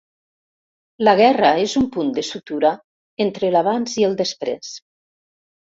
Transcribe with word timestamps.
La 1.07 1.13
guerra 1.19 1.51
és 1.65 1.75
un 1.83 1.87
punt 1.97 2.11
de 2.17 2.25
sutura 2.31 2.73
entre 3.29 3.55
l'abans 3.59 3.97
i 4.03 4.11
el 4.11 4.21
després. 4.25 4.77